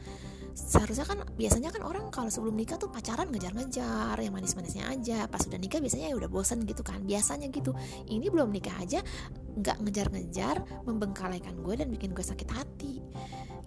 Seharusnya 0.51 1.07
kan 1.07 1.23
biasanya 1.39 1.71
kan 1.71 1.87
orang 1.87 2.11
kalau 2.11 2.27
sebelum 2.27 2.59
nikah 2.59 2.75
tuh 2.75 2.91
pacaran 2.91 3.31
ngejar-ngejar 3.31 4.19
yang 4.19 4.35
manis-manisnya 4.35 4.91
aja. 4.91 5.23
Pas 5.31 5.39
udah 5.47 5.55
nikah 5.55 5.79
biasanya 5.79 6.11
ya 6.11 6.19
udah 6.19 6.27
bosan 6.27 6.67
gitu 6.67 6.83
kan 6.83 6.99
biasanya 7.07 7.47
gitu. 7.47 7.71
Ini 8.11 8.27
belum 8.27 8.51
nikah 8.51 8.75
aja 8.75 8.99
nggak 9.57 9.77
ngejar-ngejar 9.81 10.61
membengkalaikan 10.85 11.57
gue 11.65 11.73
dan 11.79 11.87
bikin 11.89 12.13
gue 12.13 12.25
sakit 12.25 12.49
hati. 12.53 13.01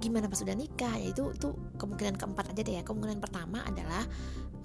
Gimana 0.02 0.26
pas 0.26 0.38
sudah 0.38 0.54
nikah? 0.54 0.98
Ya 0.98 1.14
itu 1.14 1.30
kemungkinan 1.78 2.18
keempat 2.18 2.54
aja 2.54 2.60
deh 2.62 2.74
ya. 2.78 2.82
Kemungkinan 2.82 3.22
pertama 3.22 3.62
adalah 3.62 4.02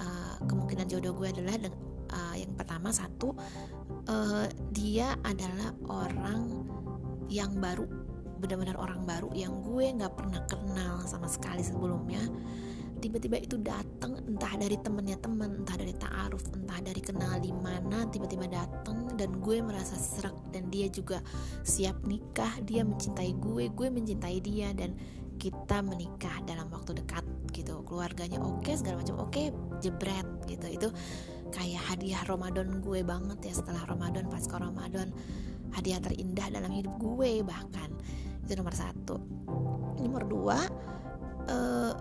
uh, 0.02 0.36
kemungkinan 0.46 0.86
jodoh 0.90 1.14
gue 1.14 1.30
adalah 1.30 1.56
uh, 2.14 2.36
yang 2.38 2.54
pertama 2.58 2.90
satu 2.94 3.34
uh, 4.10 4.46
dia 4.74 5.18
adalah 5.26 5.74
orang 5.90 6.66
yang 7.28 7.60
baru 7.60 7.86
benar-benar 8.38 8.78
orang 8.78 9.02
baru 9.04 9.34
yang 9.34 9.66
gue 9.66 9.86
nggak 9.98 10.14
pernah 10.14 10.42
kenal 10.46 11.02
sama 11.10 11.26
sekali 11.26 11.66
sebelumnya. 11.66 12.22
Tiba-tiba 12.98 13.38
itu 13.38 13.62
datang 13.62 14.18
entah 14.26 14.58
dari 14.58 14.74
temennya 14.82 15.22
temen 15.22 15.62
entah 15.62 15.78
dari 15.78 15.94
taaruf 15.94 16.50
entah 16.50 16.82
dari 16.82 16.98
kenal 16.98 17.38
di 17.38 17.54
mana 17.54 18.10
tiba-tiba 18.10 18.50
datang 18.50 19.06
dan 19.18 19.42
gue 19.42 19.58
merasa 19.60 19.98
serak 19.98 20.38
dan 20.54 20.70
dia 20.70 20.88
juga 20.88 21.20
siap 21.66 22.06
nikah 22.06 22.54
dia 22.64 22.86
mencintai 22.86 23.34
gue 23.42 23.68
gue 23.74 23.88
mencintai 23.90 24.38
dia 24.40 24.72
dan 24.78 24.94
kita 25.38 25.86
menikah 25.86 26.42
dalam 26.44 26.68
waktu 26.74 26.98
dekat 26.98 27.24
gitu. 27.54 27.86
Keluarganya 27.86 28.42
oke 28.42 28.66
okay, 28.66 28.76
segala 28.76 29.06
macam 29.06 29.16
oke 29.22 29.32
okay, 29.32 29.46
jebret 29.80 30.28
gitu. 30.50 30.66
Itu 30.68 30.90
kayak 31.54 31.82
hadiah 31.94 32.26
Ramadan 32.26 32.82
gue 32.82 33.06
banget 33.06 33.40
ya 33.46 33.54
setelah 33.54 33.86
Ramadan 33.86 34.28
pasca 34.28 34.58
Ramadan. 34.58 35.14
Hadiah 35.78 36.02
terindah 36.02 36.50
dalam 36.50 36.74
hidup 36.74 36.98
gue 36.98 37.46
bahkan. 37.46 37.94
Itu 38.44 38.58
nomor 38.58 38.74
satu. 38.74 39.22
Nomor 40.02 40.26
dua 40.26 40.60
uh, 41.48 41.94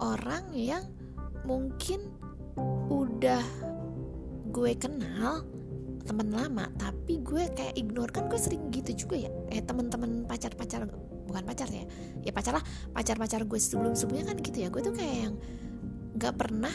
orang 0.00 0.50
yang 0.56 0.84
mungkin 1.44 2.00
udah 2.88 3.44
gue 4.48 4.72
kenal 4.80 5.44
teman 6.08 6.32
lama 6.32 6.72
tapi 6.80 7.20
gue 7.20 7.52
kayak 7.52 7.76
ignore. 7.76 8.08
Kan 8.08 8.32
gue 8.32 8.40
sering 8.40 8.72
gitu 8.72 9.06
juga 9.06 9.28
ya. 9.28 9.30
Eh 9.52 9.60
teman-teman 9.60 10.24
pacar-pacar 10.24 10.88
bukan 11.28 11.42
pacar 11.44 11.68
ya. 11.68 11.84
Ya 12.24 12.32
pacar 12.32 12.56
lah 12.56 12.64
pacar-pacar 12.96 13.44
gue 13.44 13.60
sebelum 13.60 13.92
sebelumnya 13.92 14.32
kan 14.32 14.36
gitu 14.40 14.58
ya. 14.64 14.68
Gue 14.72 14.80
tuh 14.80 14.96
kayak 14.96 15.16
yang 15.28 15.34
nggak 16.16 16.34
pernah 16.34 16.72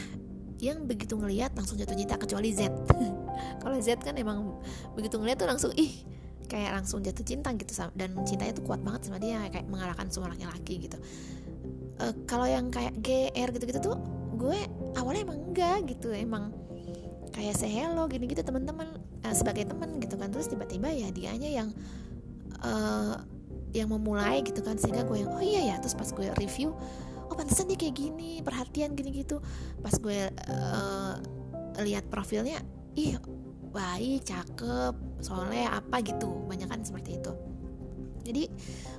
yang 0.62 0.86
begitu 0.86 1.18
ngelihat 1.18 1.52
langsung 1.58 1.76
jatuh 1.76 1.98
cinta 1.98 2.14
kecuali 2.16 2.54
Z. 2.54 2.70
Kalau 3.62 3.76
Z 3.82 4.00
kan 4.00 4.14
emang 4.14 4.62
begitu 4.94 5.18
ngelihat 5.18 5.42
tuh 5.42 5.48
langsung 5.50 5.74
ih 5.74 6.06
kayak 6.46 6.76
langsung 6.76 7.00
jatuh 7.02 7.24
cinta 7.24 7.50
gitu 7.56 7.72
dan 7.96 8.14
cintanya 8.28 8.52
tuh 8.54 8.64
kuat 8.68 8.80
banget 8.84 9.08
sama 9.08 9.18
dia 9.18 9.42
kayak 9.48 9.66
mengalahkan 9.66 10.06
semua 10.08 10.30
laki-laki 10.32 10.86
gitu. 10.86 10.98
Uh, 11.98 12.14
kalau 12.26 12.46
yang 12.46 12.70
kayak 12.70 12.94
GR 13.02 13.48
gitu-gitu 13.54 13.80
tuh 13.80 13.96
gue 14.34 14.58
awalnya 14.98 15.26
emang 15.26 15.38
enggak 15.50 15.78
gitu. 15.90 16.14
Emang 16.14 16.63
kayak 17.34 17.58
say 17.58 17.66
hello 17.66 18.06
gini 18.06 18.30
gitu 18.30 18.46
teman-teman 18.46 18.94
uh, 19.26 19.34
sebagai 19.34 19.66
teman 19.66 19.98
gitu 19.98 20.14
kan. 20.14 20.30
Terus 20.30 20.46
tiba-tiba 20.46 20.88
ya 20.94 21.10
dianya 21.10 21.50
yang 21.50 21.68
uh, 22.62 23.18
yang 23.74 23.90
memulai 23.90 24.46
gitu 24.46 24.62
kan 24.62 24.78
sehingga 24.78 25.02
gue 25.02 25.26
yang 25.26 25.34
oh 25.34 25.42
iya 25.42 25.74
ya. 25.74 25.76
Terus 25.82 25.98
pas 25.98 26.08
gue 26.14 26.30
review 26.38 26.70
oh 27.26 27.34
pantesan 27.34 27.66
dia 27.66 27.78
kayak 27.78 27.98
gini 27.98 28.38
perhatian 28.46 28.94
gini 28.94 29.10
gitu. 29.26 29.42
Pas 29.82 29.98
gue 29.98 30.30
uh, 30.30 31.14
lihat 31.82 32.06
profilnya 32.06 32.62
ih 32.94 33.18
baik 33.74 34.30
cakep 34.30 34.94
soalnya 35.18 35.82
apa 35.82 35.98
gitu. 36.06 36.30
Banyak 36.46 36.70
kan 36.70 36.86
seperti 36.86 37.18
itu. 37.18 37.34
Jadi 38.24 38.48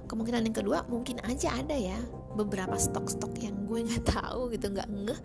kemungkinan 0.06 0.46
yang 0.46 0.54
kedua 0.54 0.86
mungkin 0.86 1.18
aja 1.26 1.58
ada 1.58 1.74
ya 1.74 1.98
beberapa 2.38 2.78
stok-stok 2.78 3.42
yang 3.42 3.66
gue 3.66 3.82
nggak 3.82 4.06
tahu 4.20 4.52
gitu 4.52 4.70
nggak 4.76 4.92
ngeh. 4.92 5.20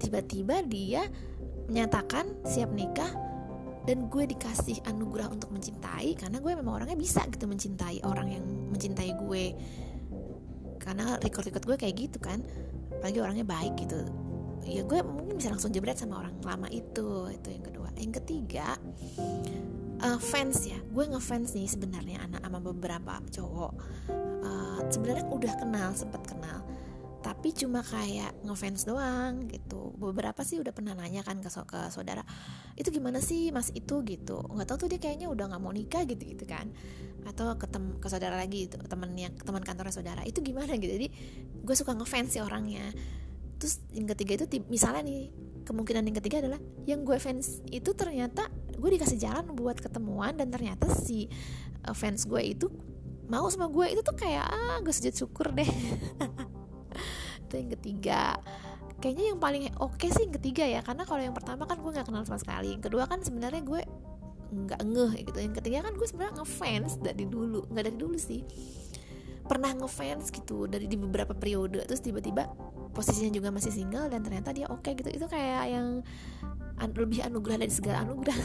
Tiba-tiba 0.00 0.64
dia 0.64 1.04
menyatakan 1.66 2.26
siap 2.46 2.70
nikah 2.72 3.10
dan 3.86 4.10
gue 4.10 4.24
dikasih 4.26 4.82
anugerah 4.82 5.30
untuk 5.30 5.54
mencintai 5.54 6.18
karena 6.18 6.42
gue 6.42 6.52
memang 6.58 6.82
orangnya 6.82 6.98
bisa 6.98 7.22
gitu 7.30 7.46
mencintai 7.46 8.02
orang 8.02 8.28
yang 8.34 8.44
mencintai 8.74 9.14
gue. 9.14 9.44
Karena 10.82 11.18
record-record 11.18 11.64
gue 11.66 11.76
kayak 11.78 11.94
gitu 11.94 12.18
kan 12.18 12.42
apalagi 12.90 13.18
orangnya 13.22 13.46
baik 13.46 13.78
gitu. 13.78 14.02
Ya 14.66 14.82
gue 14.82 14.98
mungkin 15.06 15.38
bisa 15.38 15.54
langsung 15.54 15.70
jebret 15.70 15.94
sama 15.94 16.18
orang 16.26 16.34
lama 16.42 16.66
itu 16.70 17.30
itu 17.30 17.48
yang 17.54 17.64
kedua. 17.64 17.88
Yang 17.94 18.12
ketiga 18.22 18.74
uh, 20.02 20.18
fans 20.18 20.66
ya. 20.66 20.78
Gue 20.90 21.06
ngefans 21.06 21.54
nih 21.54 21.70
sebenarnya 21.70 22.26
anak 22.26 22.42
sama 22.42 22.58
beberapa 22.58 23.22
cowok. 23.30 23.72
Uh, 24.42 24.82
sebenarnya 24.90 25.26
udah 25.30 25.52
kenal 25.58 25.90
sempat 25.94 26.22
kenal 26.26 26.66
tapi 27.26 27.50
cuma 27.50 27.82
kayak 27.82 28.38
ngefans 28.46 28.86
doang 28.86 29.50
gitu. 29.50 29.90
Beberapa 29.98 30.46
sih 30.46 30.62
udah 30.62 30.70
pernah 30.70 30.94
nanya 30.94 31.26
kan 31.26 31.42
ke, 31.42 31.50
ke 31.50 31.90
saudara 31.90 32.22
itu 32.78 32.94
gimana 32.94 33.18
sih 33.18 33.50
mas 33.50 33.74
itu? 33.74 34.06
gitu. 34.06 34.46
Nggak 34.46 34.66
tahu 34.70 34.86
tuh 34.86 34.88
dia 34.94 35.02
kayaknya 35.02 35.26
udah 35.26 35.50
nggak 35.50 35.58
mau 35.58 35.74
nikah 35.74 36.06
gitu 36.06 36.22
gitu 36.22 36.46
kan. 36.46 36.70
Atau 37.26 37.50
ke 37.58 37.66
tem 37.66 37.98
ke 37.98 38.06
saudara 38.06 38.38
lagi 38.38 38.70
gitu, 38.70 38.78
temennya 38.78 39.34
teman 39.42 39.66
kantornya 39.66 39.90
saudara. 39.90 40.22
Itu 40.22 40.38
gimana? 40.38 40.78
gitu. 40.78 40.86
Jadi 40.94 41.10
gue 41.66 41.74
suka 41.74 41.98
ngefans 41.98 42.38
sih 42.38 42.42
orangnya. 42.46 42.94
Terus 43.58 43.82
yang 43.90 44.06
ketiga 44.14 44.46
itu 44.46 44.62
misalnya 44.70 45.02
nih 45.02 45.34
kemungkinan 45.66 46.06
yang 46.06 46.16
ketiga 46.22 46.46
adalah 46.46 46.62
yang 46.86 47.02
gue 47.02 47.18
fans 47.18 47.58
itu 47.74 47.90
ternyata 47.98 48.46
gue 48.78 48.90
dikasih 48.94 49.18
jalan 49.18 49.50
buat 49.50 49.82
ketemuan 49.82 50.38
dan 50.38 50.46
ternyata 50.54 50.86
si 50.94 51.26
uh, 51.82 51.90
fans 51.90 52.22
gue 52.30 52.54
itu 52.54 52.70
mau 53.26 53.50
sama 53.50 53.66
gue. 53.66 53.98
Itu 53.98 54.06
tuh 54.06 54.14
kayak 54.14 54.46
ah 54.46 54.78
gue 54.78 54.94
sujud 54.94 55.26
syukur 55.26 55.50
deh 55.50 55.66
itu 57.46 57.54
yang 57.56 57.70
ketiga. 57.78 58.36
Kayaknya 58.98 59.24
yang 59.34 59.38
paling 59.38 59.62
oke 59.78 59.96
okay 59.96 60.08
sih 60.10 60.26
yang 60.26 60.34
ketiga 60.34 60.64
ya 60.66 60.80
karena 60.80 61.06
kalau 61.06 61.22
yang 61.22 61.36
pertama 61.36 61.68
kan 61.68 61.78
gue 61.78 61.90
nggak 61.94 62.06
kenal 62.10 62.26
sama 62.26 62.40
sekali. 62.42 62.74
Yang 62.74 62.90
kedua 62.90 63.04
kan 63.06 63.22
sebenarnya 63.22 63.62
gue 63.62 63.82
nggak 64.50 64.80
ngeh 64.82 65.12
gitu. 65.30 65.38
Yang 65.38 65.54
ketiga 65.62 65.78
kan 65.86 65.92
gue 65.94 66.06
sebenarnya 66.08 66.34
ngefans 66.42 66.92
dari 66.98 67.24
dulu. 67.24 67.60
Nggak 67.70 67.84
dari 67.92 67.98
dulu 67.98 68.16
sih. 68.18 68.42
Pernah 69.46 69.78
ngefans 69.78 70.34
gitu 70.34 70.66
dari 70.66 70.90
di 70.90 70.98
beberapa 70.98 71.30
periode 71.36 71.86
terus 71.86 72.02
tiba-tiba 72.02 72.50
posisinya 72.90 73.30
juga 73.30 73.54
masih 73.54 73.70
single 73.70 74.10
dan 74.10 74.24
ternyata 74.26 74.50
dia 74.50 74.66
oke 74.66 74.82
okay 74.82 74.98
gitu. 74.98 75.12
Itu 75.12 75.26
kayak 75.30 75.64
yang 75.70 76.02
an 76.76 76.90
lebih 76.92 77.24
anugerah 77.24 77.62
dari 77.62 77.72
segala 77.72 78.02
anugerah. 78.02 78.36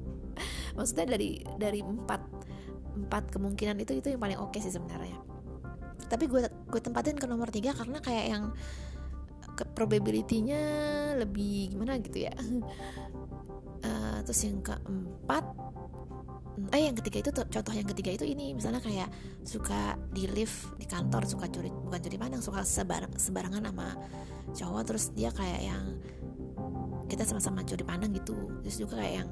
Maksudnya 0.76 1.18
dari 1.18 1.42
dari 1.58 1.80
empat 1.82 2.20
empat 3.00 3.32
kemungkinan 3.32 3.80
itu 3.80 3.96
itu 3.96 4.12
yang 4.12 4.20
paling 4.20 4.38
oke 4.38 4.52
okay 4.52 4.60
sih 4.60 4.72
sebenarnya 4.74 5.29
tapi 6.10 6.26
gue 6.26 6.42
gue 6.42 6.80
tempatin 6.82 7.14
ke 7.14 7.26
nomor 7.30 7.48
tiga 7.54 7.70
karena 7.70 8.02
kayak 8.02 8.26
yang 8.34 8.44
ke 9.54 9.64
probability-nya 9.76 10.62
lebih 11.22 11.70
gimana 11.70 12.02
gitu 12.02 12.26
ya. 12.26 12.34
Uh, 13.86 14.18
terus 14.26 14.40
yang 14.42 14.58
keempat 14.60 15.46
eh 16.76 16.82
yang 16.84 16.96
ketiga 16.98 17.24
itu 17.24 17.30
contoh 17.32 17.72
yang 17.72 17.88
ketiga 17.88 18.10
itu 18.12 18.24
ini 18.28 18.52
misalnya 18.52 18.84
kayak 18.84 19.08
suka 19.48 19.96
di 20.12 20.28
lift 20.28 20.76
di 20.76 20.84
kantor 20.84 21.24
suka 21.24 21.48
curi 21.48 21.72
bukan 21.72 22.00
curi 22.04 22.20
pandang 22.20 22.44
suka 22.44 22.60
sebarang 22.60 23.16
sebarangan 23.16 23.64
sama 23.64 23.96
cowok 24.52 24.82
terus 24.84 25.08
dia 25.16 25.32
kayak 25.32 25.62
yang 25.64 25.96
kita 27.08 27.24
sama-sama 27.26 27.64
curi 27.64 27.82
pandang 27.86 28.12
gitu. 28.12 28.36
Terus 28.66 28.76
juga 28.76 29.00
kayak 29.00 29.14
yang 29.24 29.28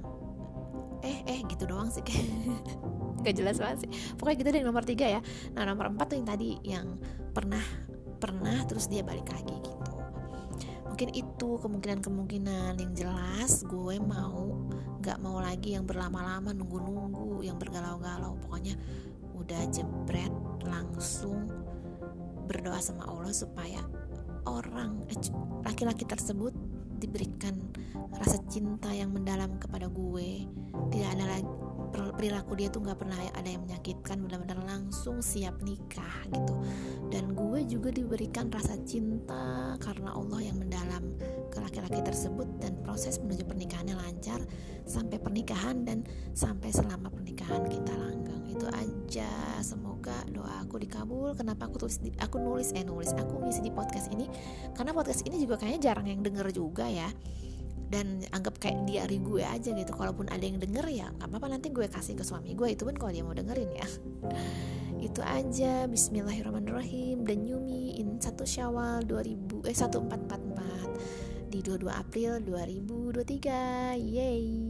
eh 1.05 1.19
eh 1.31 1.41
gitu 1.47 1.65
doang 1.69 1.91
sih 1.93 2.03
gak 3.29 3.37
jelas 3.37 3.57
banget 3.61 3.79
sih. 3.85 3.91
Pokoknya 4.17 4.37
gitu 4.41 4.49
deh 4.57 4.65
nomor 4.65 4.85
tiga 4.89 5.07
ya. 5.07 5.21
Nah 5.53 5.63
nomor 5.69 5.93
empat 5.93 6.13
tuh 6.13 6.17
yang 6.17 6.29
tadi 6.29 6.49
yang 6.65 6.87
pernah 7.37 7.63
pernah 8.19 8.59
terus 8.67 8.89
dia 8.91 9.05
balik 9.05 9.29
lagi 9.31 9.55
gitu. 9.63 9.93
Mungkin 10.89 11.15
itu 11.15 11.49
kemungkinan-kemungkinan 11.63 12.75
yang 12.83 12.93
jelas 12.97 13.63
gue 13.71 14.03
mau 14.03 14.51
nggak 14.99 15.19
mau 15.23 15.39
lagi 15.39 15.79
yang 15.79 15.87
berlama-lama 15.87 16.51
nunggu-nunggu 16.51 17.47
yang 17.47 17.55
bergalau-galau. 17.55 18.35
Pokoknya 18.43 18.75
udah 19.39 19.63
jebret 19.71 20.35
langsung 20.67 21.47
berdoa 22.51 22.83
sama 22.83 23.07
Allah 23.07 23.31
supaya 23.31 23.79
orang 24.49 25.05
eh, 25.07 25.19
laki-laki 25.63 26.03
tersebut 26.09 26.51
diberikan 26.99 27.55
rasa 28.19 28.43
cinta 28.51 28.91
yang 28.91 29.15
mendalam 29.15 29.55
kepada 29.63 29.87
gue. 29.87 30.51
Tidak 30.91 31.11
ada 31.15 31.39
lagi 31.39 31.68
perilaku 31.91 32.53
dia 32.59 32.69
tuh 32.69 32.85
nggak 32.85 32.99
pernah 33.01 33.19
ada 33.35 33.49
yang 33.49 33.65
menyakitkan 33.65 34.21
benar-benar 34.25 34.61
langsung 34.65 35.21
siap 35.25 35.59
nikah 35.65 36.27
gitu. 36.31 36.55
Dan 37.09 37.33
gue 37.33 37.65
juga 37.65 37.89
diberikan 37.91 38.53
rasa 38.53 38.77
cinta 38.85 39.75
karena 39.81 40.13
Allah 40.13 40.41
yang 40.45 40.61
mendalam 40.61 41.17
ke 41.49 41.59
laki-laki 41.59 42.01
tersebut 42.05 42.47
dan 42.61 42.77
proses 42.85 43.19
menuju 43.19 43.49
pernikahannya 43.49 43.97
lancar 43.97 44.41
sampai 44.85 45.17
pernikahan 45.21 45.85
dan 45.85 46.05
sampai 46.37 46.71
selama 46.71 47.09
pernikahan 47.09 47.65
kita 47.67 47.93
langgeng. 47.97 48.43
Itu 48.49 48.67
aja. 48.69 49.31
Semoga 49.65 50.25
doa 50.31 50.63
aku 50.65 50.81
dikabul. 50.81 51.35
Kenapa 51.35 51.67
aku 51.67 51.89
tulis 51.89 51.99
aku 52.21 52.37
nulis 52.39 52.73
eh 52.77 52.85
nulis. 52.85 53.13
Aku 53.17 53.41
ngisi 53.45 53.65
di 53.65 53.73
podcast 53.73 54.13
ini 54.13 54.29
karena 54.77 54.93
podcast 54.93 55.25
ini 55.25 55.41
juga 55.41 55.59
kayaknya 55.59 55.93
jarang 55.93 56.07
yang 56.07 56.21
denger 56.21 56.53
juga 56.53 56.87
ya 56.87 57.09
dan 57.89 58.21
anggap 58.37 58.61
kayak 58.61 58.85
diary 58.85 59.19
gue 59.21 59.45
aja 59.45 59.73
gitu. 59.73 59.93
Kalaupun 59.97 60.29
ada 60.29 60.45
yang 60.45 60.61
denger 60.61 60.87
ya 60.93 61.09
nggak 61.17 61.29
apa-apa 61.29 61.57
nanti 61.57 61.73
gue 61.73 61.89
kasih 61.89 62.15
ke 62.17 62.25
suami 62.25 62.53
gue. 62.53 62.77
Itu 62.77 62.85
pun 62.85 62.97
kalau 62.97 63.13
dia 63.13 63.25
mau 63.25 63.37
dengerin 63.37 63.71
ya. 63.73 63.89
Itu 65.09 65.25
aja. 65.25 65.89
Bismillahirrahmanirrahim. 65.89 67.25
Dan 67.25 67.49
Yumi 67.49 67.97
in 68.01 68.21
1 68.21 68.29
Syawal 68.45 69.09
2000 69.09 69.65
eh 69.65 69.75
1444 69.77 71.49
di 71.49 71.65
22 71.65 71.89
April 71.89 72.45
2023 72.45 73.97
yay 73.97 74.69